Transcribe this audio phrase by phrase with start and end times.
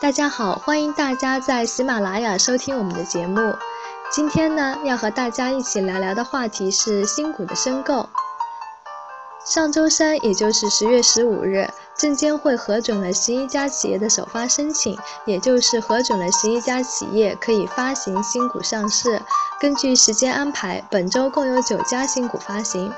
[0.00, 3.54] 大家好，欢迎大家在喜马拉雅收听我们的节目。
[4.10, 8.08] 今天呢，要和大家一起聊聊的话题是新股的申购。
[9.44, 11.68] 上周三，也就是十月十五日，
[11.98, 19.20] 证监会核准了十一家企业的首发申请，也就是核准了十一家企业可以发行新股上市。
[19.60, 22.90] 根据时间安排，本周共有九家新股发行。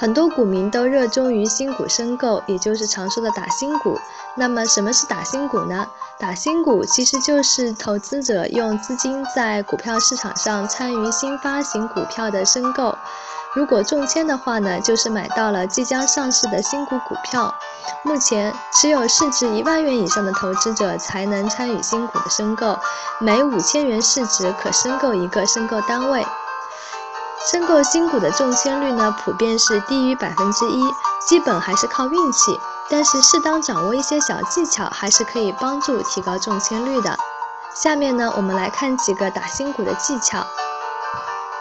[0.00, 3.98] 很多股民都热衷于新股申购，也就是常说的打新股。
[4.36, 5.84] 那么，什么是打新股呢？
[6.20, 12.96] 打新股其实就是投资者用资金在股票市场上参与新发行股票的申购。
[13.54, 17.52] 如果中签的话呢，就是买到了即将上市的新股股票。
[18.04, 22.78] 目前，持有市值一万元以上的投资者才能参与新股的申购，
[23.18, 26.24] 每五千元市值可申购一个申购单位。
[27.46, 30.82] 申购新股的中签率呢，普遍是低于百分之一，
[31.26, 32.60] 基本还是靠运气。
[32.90, 37.16] 但是适当掌握一些小技巧，还是可以帮助提高中签率的。
[37.74, 40.44] 下面呢，我们来看几个打新股的技巧。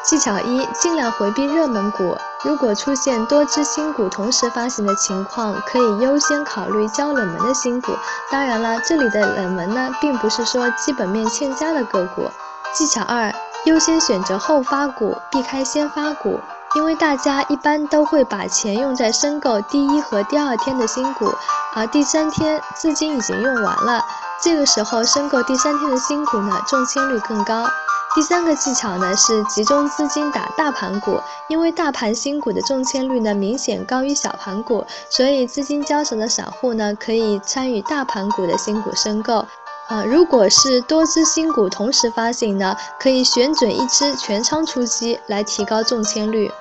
[0.03, 2.17] 技巧一：尽量回避热门股。
[2.43, 7.91] 如果出现多只新股同时发行的情况，可以优先考虑较冷门的新股。
[8.31, 12.31] 当然了，这里的冷门呢，并不是说基本面欠佳的个股。
[12.77, 13.33] 技巧二。
[13.65, 16.39] 优先选择后发股，避开先发股，
[16.75, 21.33] 因为大家一般都会把钱用在申购第一和第二天的新股，
[21.75, 24.01] 而第三天资金已经用完了，
[24.41, 27.67] 这个时候申购第三天的新股呢，中签率更高。
[28.15, 31.19] 第三个技巧呢是集中资金打大盘股，
[31.49, 39.45] 因为大盘新股的中签率呢明显高于小盘股，所以资金较少的散户呢可以参与大盘股的新股申购。
[39.87, 46.51] 啊，如果是多只新股同时发行呢，可以选准一只全仓出击，来提高中签率。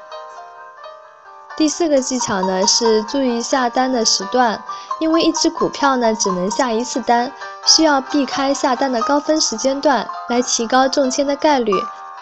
[1.56, 4.62] 第四个技巧呢是注意下单的时段，
[5.00, 7.32] 因为一只股票呢只能下一次单，
[7.64, 11.72] 需要避开下单的高分时间段，来提高中签的概率。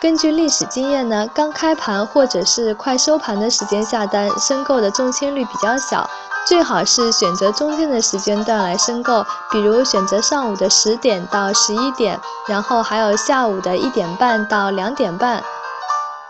[0.01, 6.09] 根据历史经验呢，刚开盘或者是快收盘的时间下单，申购的中签率比较小。
[6.47, 15.43] 最好是选择中间的时间段来申购，比如选择上午的十点到十一点，然后还有下午的一点半到两点半。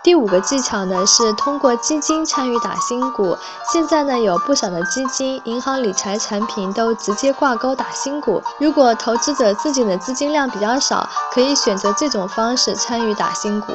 [0.01, 3.35] 第五个技巧呢是通过基金参与打新股。
[3.73, 8.41] 现在呢有不少的基金、银行理财产品都直接挂钩打新股。
[8.59, 13.73] 如果投资者自己的资金量比较少，可以选择这种方式参与打新股。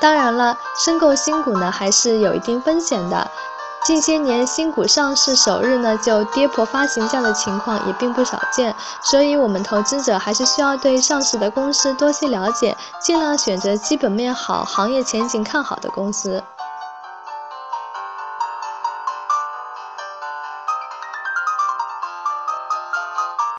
[0.00, 3.30] 当然了，申购新股呢还是有一定风险的。
[3.84, 16.42] 近些年新股上市首日呢就跌破发行价的情况也并不少见，所以我们投资者还是需要对上市的公司多些了解，尽量选择基本面好、行业前景看好的公司。